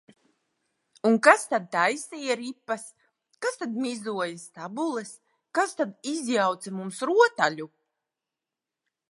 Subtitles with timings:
[1.09, 2.85] Un kas tad taisīja ripas,
[3.47, 5.13] kas tad mizoja stabules,
[5.59, 7.71] kas tad izjauca mums rotaļu?